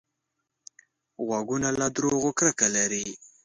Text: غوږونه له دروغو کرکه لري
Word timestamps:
غوږونه 1.25 1.69
له 1.79 1.87
دروغو 1.95 2.31
کرکه 2.39 2.67
لري 2.75 3.05